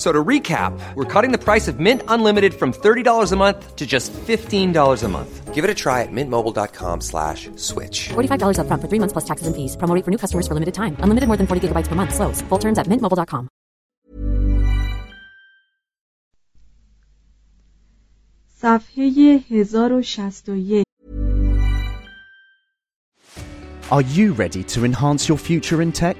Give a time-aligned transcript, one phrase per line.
[0.00, 3.86] So to recap, we're cutting the price of Mint Unlimited from $30 a month to
[3.86, 5.54] just $15 a month.
[5.54, 7.98] Give it a try at mintmobile.com slash switch.
[8.12, 9.74] $45 upfront for three months plus taxes and fees.
[9.80, 10.94] Promo rate for new customers for limited time.
[11.04, 12.12] Unlimited more than 40 gigabytes per month.
[12.14, 12.42] Slows.
[12.50, 13.48] Full terms at mintmobile.com.
[18.62, 20.82] صفحه 1061
[23.92, 26.16] Are you ready to enhance your future in tech?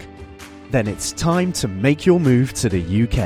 [0.71, 3.19] Then it's time to make your move to the UK,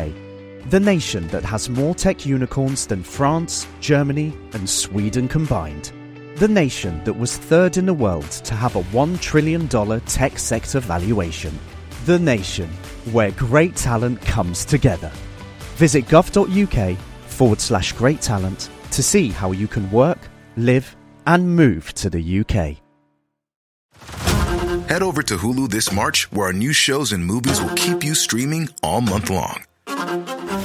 [0.69, 5.91] the nation that has more tech unicorns than France, Germany, and Sweden combined.
[6.37, 9.67] The nation that was third in the world to have a $1 trillion
[10.01, 11.57] tech sector valuation.
[12.05, 12.69] The nation
[13.11, 15.11] where great talent comes together.
[15.75, 20.19] Visit gov.uk forward slash great talent to see how you can work,
[20.57, 20.95] live,
[21.27, 22.81] and move to the UK.
[24.89, 28.15] Head over to Hulu this March, where our new shows and movies will keep you
[28.15, 29.63] streaming all month long.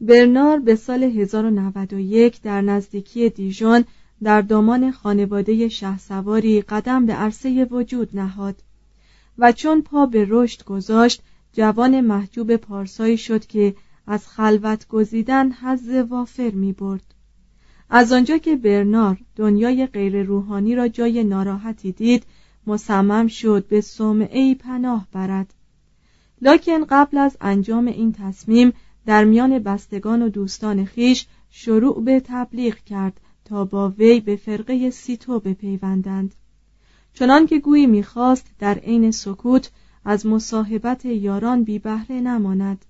[0.00, 3.84] برنار به سال 1091 در نزدیکی دیژون
[4.22, 8.62] در دامان خانواده شهسواری قدم به عرصه وجود نهاد
[9.38, 11.22] و چون پا به رشد گذاشت
[11.52, 13.74] جوان محجوب پارسایی شد که
[14.06, 17.14] از خلوت گزیدن حظ وافر می برد.
[17.90, 22.22] از آنجا که برنار دنیای غیر روحانی را جای ناراحتی دید
[22.66, 25.54] مصمم شد به صومعه پناه برد
[26.42, 28.72] لکن قبل از انجام این تصمیم
[29.06, 34.90] در میان بستگان و دوستان خیش شروع به تبلیغ کرد تا با وی به فرقه
[34.90, 36.34] سیتو بپیوندند.
[37.14, 39.70] چنان که گویی می‌خواست در عین سکوت
[40.04, 42.84] از مصاحبت یاران بی بهره نماند.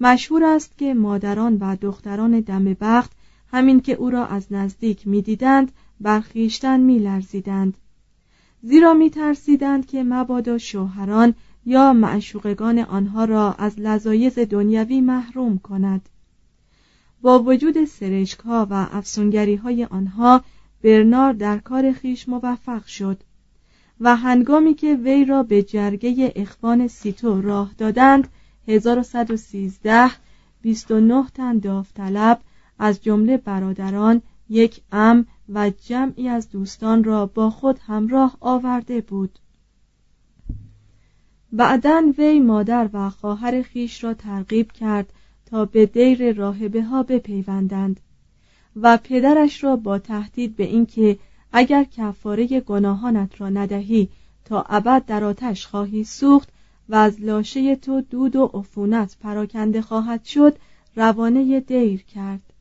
[0.00, 3.12] مشهور است که مادران و دختران دم بخت
[3.52, 7.76] همین که او را از نزدیک می‌دیدند برخیشتن میلرزیدند.
[8.62, 11.34] زیرا میترسیدند که مبادا شوهران
[11.66, 16.08] یا معشوقگان آنها را از لذایز دنیوی محروم کند.
[17.22, 20.44] با وجود سرشک ها و افسونگری های آنها
[20.84, 23.18] برنار در کار خیش موفق شد
[24.00, 28.28] و هنگامی که وی را به جرگه اخوان سیتو راه دادند
[28.68, 30.10] 1113
[30.62, 32.40] 29 تن داوطلب
[32.78, 39.38] از جمله برادران یک ام و جمعی از دوستان را با خود همراه آورده بود.
[41.52, 45.12] بعدا وی مادر و خواهر خیش را ترغیب کرد
[45.46, 48.00] تا به دیر راهبه ها بپیوندند
[48.76, 51.18] و پدرش را با تهدید به اینکه
[51.52, 54.08] اگر کفاره گناهانت را ندهی
[54.44, 56.48] تا ابد در آتش خواهی سوخت
[56.88, 60.56] و از لاشه تو دود و عفونت پراکنده خواهد شد
[60.96, 62.52] روانه دیر کرد.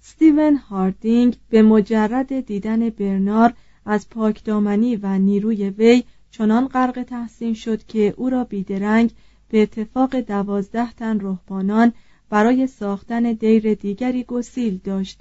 [0.00, 3.54] ستیون هاردینگ به مجرد دیدن برنار
[3.86, 6.04] از پاکدامنی و نیروی وی
[6.38, 9.10] چنان غرق تحسین شد که او را بیدرنگ
[9.48, 11.92] به اتفاق دوازده تن رهبانان
[12.30, 15.20] برای ساختن دیر دیگری گسیل داشت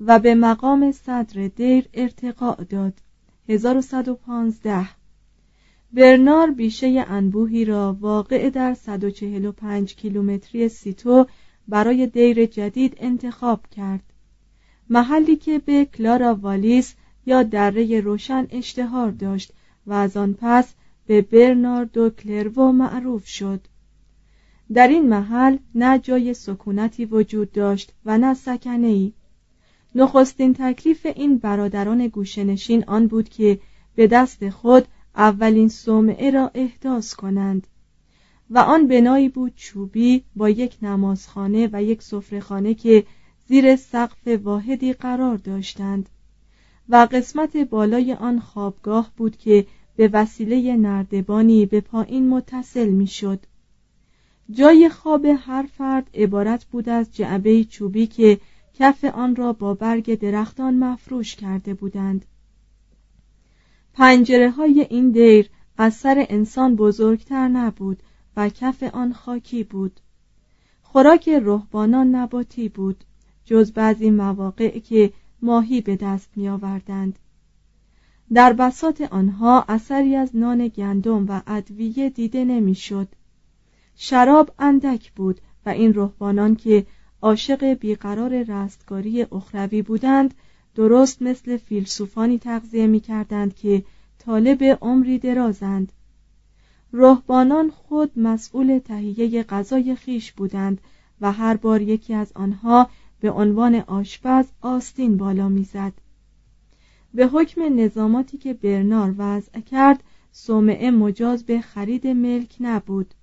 [0.00, 2.92] و به مقام صدر دیر ارتقاء داد.
[3.48, 4.88] 1115
[5.92, 11.26] برنار بیشه انبوهی را واقع در 145 کیلومتری سیتو
[11.68, 14.02] برای دیر جدید انتخاب کرد.
[14.90, 16.94] محلی که به کلارا والیس
[17.26, 19.52] یا دره روشن اشتهار داشت
[19.86, 20.74] و از آن پس
[21.06, 23.60] به برناردو کلرو معروف شد.
[24.72, 29.12] در این محل نه جای سکونتی وجود داشت و نه سکنه ای
[29.94, 33.60] نخستین تکلیف این برادران گوشنشین آن بود که
[33.94, 37.66] به دست خود اولین صومعه را احداث کنند
[38.50, 43.04] و آن بنایی بود چوبی با یک نمازخانه و یک سفرهخانه که
[43.48, 46.08] زیر سقف واحدی قرار داشتند.
[46.88, 53.40] و قسمت بالای آن خوابگاه بود که به وسیله نردبانی به پایین متصل می‌شد.
[54.50, 58.40] جای خواب هر فرد عبارت بود از جعبه چوبی که
[58.74, 62.24] کف آن را با برگ درختان مفروش کرده بودند
[63.94, 68.02] پنجره های این دیر از سر انسان بزرگتر نبود
[68.36, 70.00] و کف آن خاکی بود
[70.82, 73.04] خوراک رهبانان نباتی بود
[73.44, 75.12] جز بعضی مواقع که
[75.42, 77.18] ماهی به دست می آوردند
[78.32, 83.08] در بسات آنها اثری از نان گندم و ادویه دیده نمی‌شد.
[83.96, 86.86] شراب اندک بود و این رهبانان که
[87.22, 90.34] عاشق بیقرار رستگاری اخروی بودند
[90.74, 93.84] درست مثل فیلسوفانی تغذیه می کردند که
[94.18, 95.92] طالب عمری درازند
[96.92, 100.80] رهبانان خود مسئول تهیه غذای خیش بودند
[101.20, 102.90] و هر بار یکی از آنها
[103.22, 105.92] به عنوان آشپز آستین بالا می‌زد.
[107.14, 110.02] به حکم نظاماتی که برنار وضع کرد
[110.32, 113.14] صومعه مجاز به خرید ملک نبود.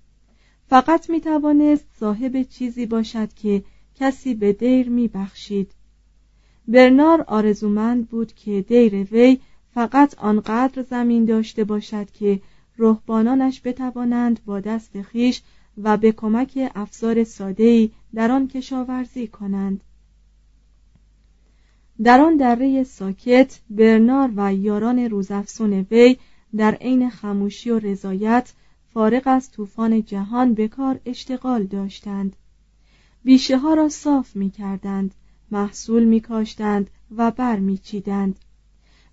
[0.68, 3.64] فقط می توانست صاحب چیزی باشد که
[3.94, 5.70] کسی به دیر می بخشید.
[6.68, 9.38] برنار آرزومند بود که دیر وی
[9.74, 12.40] فقط آنقدر زمین داشته باشد که
[12.78, 15.42] رهبانانش بتوانند با دست خیش
[15.82, 19.80] و به کمک افزار ساده‌ای در آن کشاورزی کنند.
[22.02, 26.16] در آن دره ساکت برنار و یاران روزافسون وی
[26.56, 28.52] در عین خموشی و رضایت
[28.94, 32.36] فارغ از طوفان جهان به کار اشتغال داشتند
[33.24, 35.14] بیشه ها را صاف می کردند
[35.50, 38.38] محصول می کاشتند و بر می چیدند.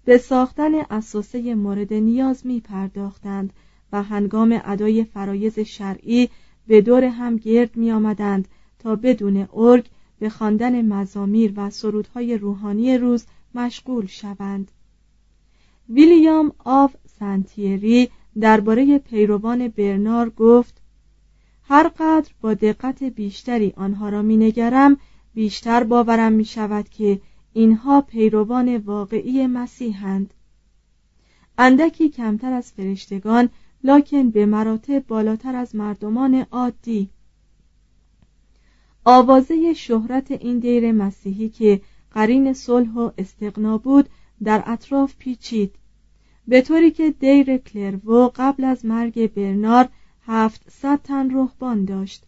[0.05, 3.53] به ساختن اساسه مورد نیاز می پرداختند
[3.91, 6.29] و هنگام ادای فرایز شرعی
[6.67, 8.47] به دور هم گرد می آمدند
[8.79, 13.25] تا بدون ارگ به خواندن مزامیر و سرودهای روحانی روز
[13.55, 14.71] مشغول شوند.
[15.89, 18.09] ویلیام آف سنتیری
[18.39, 20.81] درباره پیروان برنار گفت
[21.63, 24.97] هر قدر با دقت بیشتری آنها را مینگرم
[25.33, 27.21] بیشتر باورم می شود که
[27.53, 30.33] اینها پیروان واقعی مسیحند.
[31.57, 33.49] اندکی کمتر از فرشتگان
[33.83, 37.09] لکن به مراتب بالاتر از مردمان عادی
[39.09, 41.81] آوازه شهرت این دیر مسیحی که
[42.11, 44.09] قرین صلح و استقنا بود
[44.43, 45.75] در اطراف پیچید.
[46.47, 49.89] به طوری که دیر کلرو قبل از مرگ برنار
[50.25, 52.23] هفتصد تن رهبان داشت.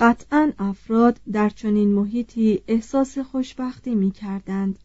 [0.00, 4.78] قطعا افراد در چنین محیطی احساس خوشبختی می کردند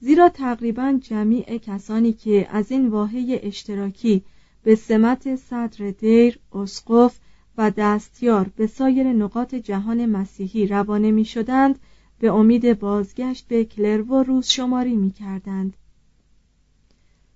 [0.00, 4.24] زیرا تقریبا جمیع کسانی که از این واحه اشتراکی
[4.62, 7.18] به سمت صدر دیر، اسقف
[7.58, 11.78] و دستیار به سایر نقاط جهان مسیحی روانه می شدند
[12.18, 15.76] به امید بازگشت به کلرو روز شماری می کردند.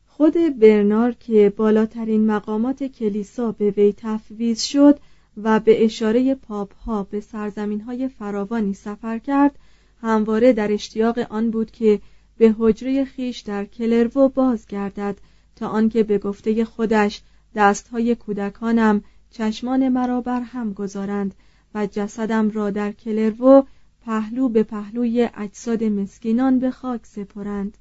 [0.07, 5.01] خود برنار که بالاترین مقامات کلیسا به وی تفویض شد
[5.43, 9.59] و به اشاره پاپ ها به سرزمین های فراوانی سفر کرد
[10.03, 12.01] همواره در اشتیاق آن بود که
[12.39, 15.19] به حجره خیش در کلرو بازگردد
[15.57, 17.23] تا آنکه به گفته خودش
[17.55, 21.35] دستهای کودکانم چشمان مرا بر هم گذارند
[21.75, 23.67] و جسدم را در کلرو
[24.07, 27.79] پهلو به پهلوی اجساد مسکینان به خاک سپرند.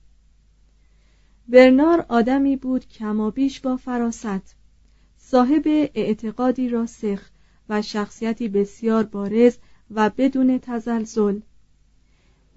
[1.48, 4.56] برنار آدمی بود کمابیش با فراست.
[5.18, 7.30] صاحب اعتقادی راسخ
[7.70, 9.58] و شخصیتی بسیار بارز
[9.92, 11.40] و بدون تزلزل.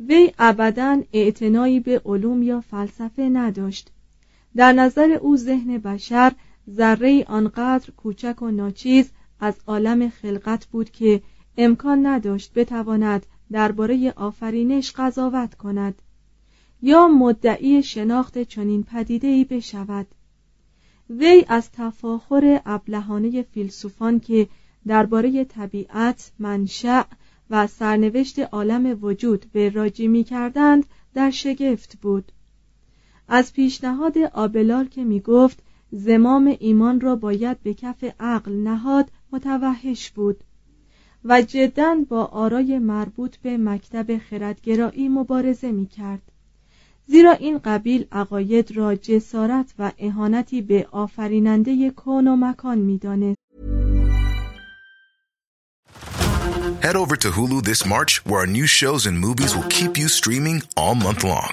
[0.01, 3.91] وی ابدا اعتنایی به علوم یا فلسفه نداشت.
[4.57, 6.33] در نظر او ذهن بشر
[6.71, 9.11] ذره آنقدر کوچک و ناچیز
[9.41, 11.23] از عالم خلقت بود که
[11.57, 16.03] امکان نداشت بتواند درباره آفرینش قضاوت کند
[16.83, 18.85] یا مدعی شناخت چنین
[19.23, 20.07] ای بشود.
[21.11, 24.49] وی از تفاخر ابلهانه فیلسوفان که
[24.87, 27.03] درباره طبیعت منشأ
[27.51, 32.33] و سرنوشت عالم وجود به راجی می کردند در شگفت بود.
[33.29, 40.11] از پیشنهاد آبلار که می گفت زمام ایمان را باید به کف عقل نهاد متوحش
[40.11, 40.45] بود
[41.25, 46.23] و جدا با آرای مربوط به مکتب خردگرایی مبارزه می کرد.
[47.07, 53.39] زیرا این قبیل عقاید را جسارت و اهانتی به آفریننده کون و مکان می دانست.
[56.83, 60.09] Head over to Hulu this March, where our new shows and movies will keep you
[60.09, 61.53] streaming all month long.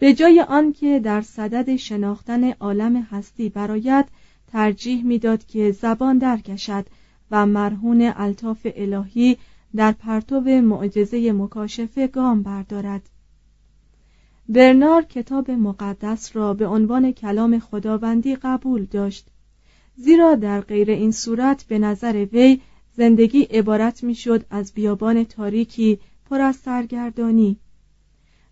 [0.00, 4.08] به جای آنکه در صدد شناختن عالم هستی برایت
[4.52, 6.86] ترجیح می‌داد که زبان درکشد
[7.30, 9.36] و مرهون الطاف الهی
[9.76, 13.08] در پرتو معجزه مکاشفه گام بردارد.
[14.48, 19.26] برنار کتاب مقدس را به عنوان کلام خداوندی قبول داشت.
[19.96, 22.60] زیرا در غیر این صورت به نظر وی
[22.96, 25.98] زندگی عبارت می‌شد از بیابان تاریکی
[26.30, 27.56] پر از سرگردانی.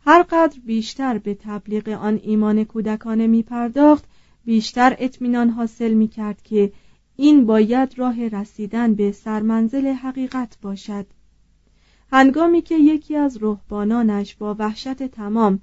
[0.04, 4.04] هرقدر بیشتر به تبلیغ آن ایمان کودکانه می پرداخت
[4.44, 6.72] بیشتر اطمینان حاصل می کرد که
[7.16, 11.06] این باید راه رسیدن به سرمنزل حقیقت باشد.
[12.12, 15.60] هنگامی که یکی از رهبانانش با وحشت تمام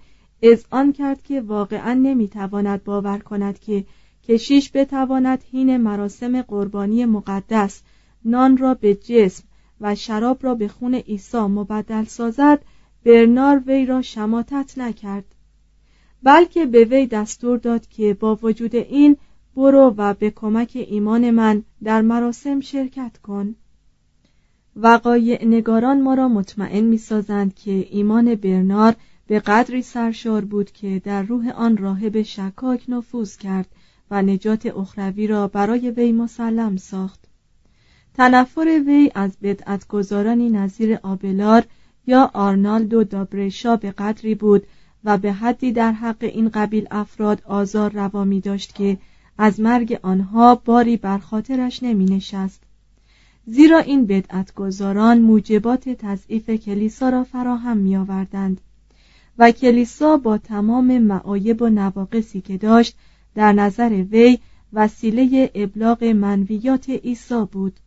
[0.72, 3.86] آن کرد که واقعا نمی‌تواند باور کند که
[4.28, 7.82] کشیش بتواند هین مراسم قربانی مقدس
[8.26, 9.44] نان را به جسم
[9.82, 12.66] و شراب را به خون عیسی مبدل سازد
[13.06, 15.26] برنار وی را شماتت نکرد.
[16.24, 19.18] بلکه به وی دستور داد که با وجود این
[19.56, 23.56] برو و به کمک ایمان من در مراسم شرکت کن.
[24.76, 28.96] وقایع نگاران ما را مطمئن می سازند که ایمان برنار
[29.28, 33.68] به قدری سرشار بود که در روح آن راهب شکاک نفوذ کرد
[34.12, 37.26] و نجات اخروی را برای وی مسلم ساخت.
[38.14, 41.64] تنفر وی از بدعتگذارانی نظیر آبلار
[42.08, 44.68] یا آرنالدو دابرشا به قدری بود
[45.04, 48.98] و به حدی در حق این قبیل افراد آزار روا می داشت که
[49.38, 52.64] از مرگ آنها باری بر خاطرش نمی نشست.
[53.48, 58.62] زیرا این بدعتگذاران موجبات تضعیف کلیسا را فراهم می آوردند
[59.38, 62.96] و کلیسا با تمام معایب و نواقصی که داشت
[63.36, 64.40] در نظر وی
[64.74, 67.80] وسیله ابلاغ منویات عیسی بود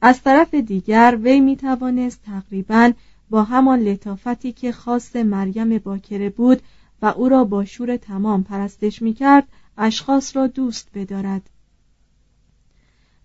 [0.00, 2.92] از طرف دیگر وی می توانست تقریبا
[3.30, 6.62] با همان لطافتی که خاص مریم باکره بود
[7.02, 11.50] و او را با شور تمام پرستش می کرد اشخاص را دوست بدارد.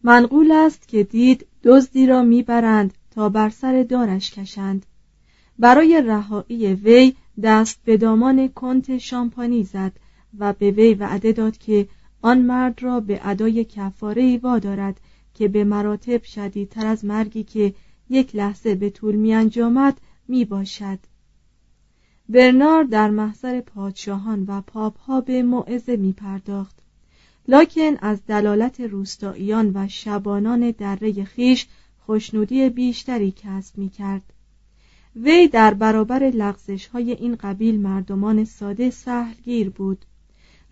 [0.03, 4.85] منقول است که دید دزدی را می‌برند تا بر سر دارش کشند.
[5.59, 9.91] برای رهایی وی دست به دامان کنت شامپانی زد
[10.39, 11.87] و به وی وعده داد که
[12.21, 14.99] آن مرد را به ادای کفاره ای وادارد
[15.33, 17.73] که به مراتب شدیدتر از مرگی که
[18.09, 20.99] یک لحظه به طول می انجامد می باشد
[22.29, 26.75] برنار در محضر پادشاهان و پاپ به موعظه می پرداخت
[27.47, 31.67] لکن از دلالت روستاییان و شبانان دره خیش
[32.05, 34.33] خوشنودی بیشتری کسب می کرد
[35.15, 40.05] وی در برابر لغزش های این قبیل مردمان ساده سهلگیر بود.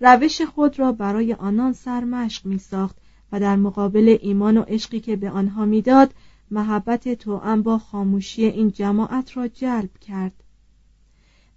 [0.02, 2.98] روش خود را برای آنان سرمشق می ساخت
[3.32, 6.14] و در مقابل ایمان و عشقی که به آنها می‌داد
[6.52, 10.44] محبت توأم با خاموشی این جماعت را جلب کرد.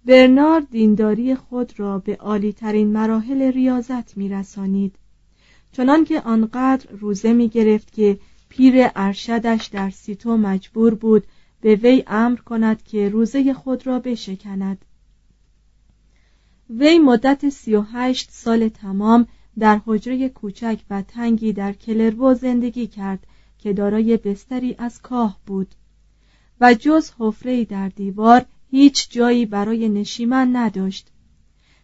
[0.05, 4.95] برنارد دینداری خود را به عالیترین مراحل ریاضت می رسانید
[5.71, 8.19] چنان که آنقدر روزه می گرفت که
[8.49, 11.23] پیر ارشدش در سیتو مجبور بود
[11.61, 14.85] به وی امر کند که روزه خود را بشکند.
[16.69, 19.27] وی مدت سی و هشت سال تمام
[19.59, 23.27] در حجره کوچک و تنگی در کلربو زندگی کرد
[23.61, 25.75] که دارای بستری از کاه بود.
[26.61, 31.07] و جز حفره در دیوار هیچ جایی برای نشیمن نداشت.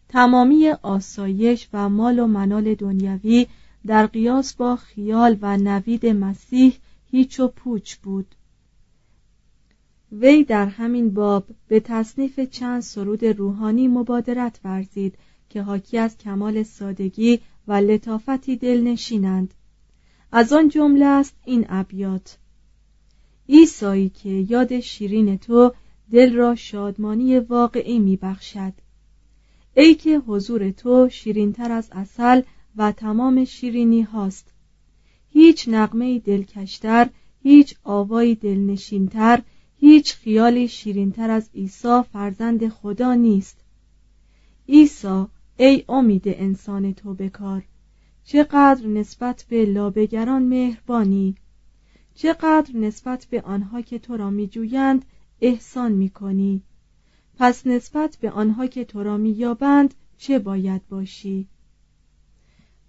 [0.09, 3.47] تمامی آسایش و مال و منال دنیوی
[3.85, 6.77] در قیاس با خیال و نوید مسیح
[7.11, 8.35] هیچ و پوچ بود.
[10.11, 15.15] وی در همین باب به تصنیف چند سرود روحانی مبادرت ورزید
[15.49, 19.53] که حاکی از کمال سادگی و لطافتی دلنشینند.
[20.31, 22.37] از آن جمله است این ابیات.
[23.45, 25.73] ایسایی که یاد شیرین تو
[26.11, 28.73] دل را شادمانی واقعی میبخشد.
[29.73, 32.41] ای که حضور تو شیرینتر از اصل
[32.75, 34.47] و تمام شیرینی هاست.
[35.29, 37.09] هیچ نقمه دلکشتر
[37.43, 39.41] هیچ آوایی دلنشینتر
[39.79, 43.57] هیچ خیالی شیرینتر از عیسی فرزند خدا نیست.
[44.69, 45.25] عیسی
[45.57, 47.63] ای امید انسان تو بکار
[48.27, 51.35] چقدر نسبت به لابگران مهربانی.
[52.15, 55.05] چقدر نسبت به آنها که تو را میجویند
[55.41, 56.61] احسان می‌کنی.
[57.37, 61.47] پس نسبت به آنها که تو را مییابند چه باید باشی؟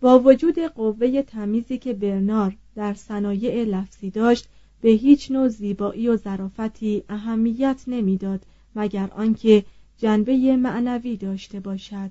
[0.00, 4.48] با وجود قوه تمیزی که برنار در صنایع لفظی داشت
[4.80, 9.64] به هیچ نوع زیبایی و ظرافتی اهمیت نمی‌داد مگر آنکه
[9.98, 12.10] جنبه معنوی داشته باشد.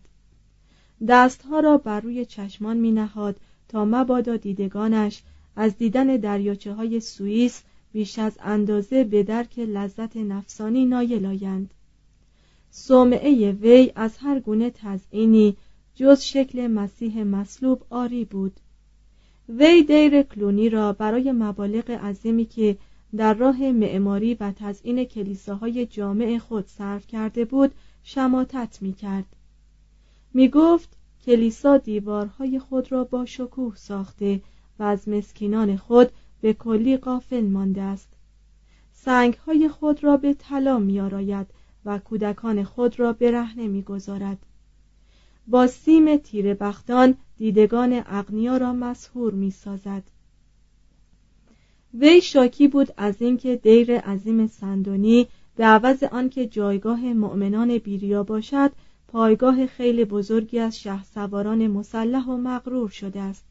[1.08, 3.36] دستها را بر روی چشمان می نهاد
[3.68, 5.24] تا مبادا دیدگانش
[5.56, 7.64] از دیدن دریاچه های سوئیس
[7.94, 11.74] بیش از اندازه به درک لذت نفسانی نایل آیند.
[12.72, 15.58] صومعه وی از هر گونه تزئینی
[15.96, 18.60] جز شکل مسیح مصلوب آری بود.
[19.50, 22.78] وی دیر کلونی را برای مبالغ عظیمی که
[23.16, 27.72] در راه معماری و تزئین کلیساهای جامع خود صرف کرده بود
[28.04, 29.26] شماتت می کرد
[30.38, 34.42] می گفت کلیسا دیوارهای خود را با شکوه ساخته
[34.80, 38.10] و از مسکینان خود به کلی قافل مانده است.
[38.94, 41.48] سنگهای خود را به طلا میآراید
[41.86, 44.38] و کودکان خود را به رهنه می‌گذارد.
[45.48, 50.04] با سیم تیره بختان دیدگان اغنیا را مسهور می سازد
[51.94, 58.72] وی شاکی بود از اینکه دیر عظیم سندونی به عوض آنکه جایگاه مؤمنان بیریا باشد
[59.08, 63.46] پایگاه خیلی بزرگی از شه سواران مسلح و مغرور شده است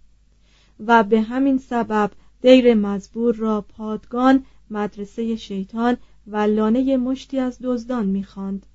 [0.87, 2.11] و به همین سبب
[2.43, 8.67] دیر مزبور را پادگان مدرسه شیطان و لانه مشتی از دزدان می‌خواند.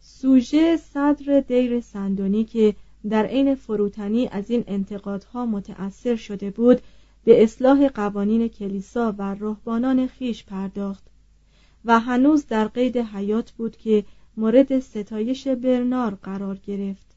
[0.00, 2.74] سوژه صدر دیر سندونی که
[3.10, 6.80] در عین فروتنی از این انتقادها متأثر شده بود
[7.24, 11.04] به اصلاح قوانین کلیسا و رهبانان خیش پرداخت
[11.84, 14.04] و هنوز در قید حیات بود که
[14.36, 17.16] مورد ستایش برنار قرار گرفت.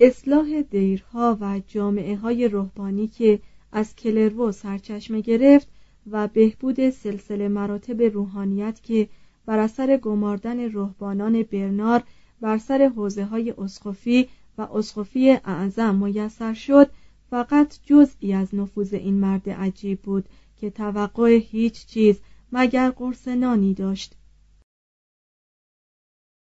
[0.00, 3.40] اصلاح دیرها و جامعه های روحانی که
[3.72, 5.68] از کلرو سرچشمه گرفت
[6.10, 9.08] و بهبود سلسله مراتب روحانیت که
[9.46, 12.02] بر اثر گماردن روحانان برنار
[12.40, 14.28] بر سر حوزه های اسقفی
[14.58, 16.90] و اسقفی اعظم میسر شد
[17.30, 20.24] فقط جزئی از نفوذ این مرد عجیب بود
[20.56, 22.20] که توقع هیچ چیز
[22.52, 24.15] مگر قرص نانی داشت.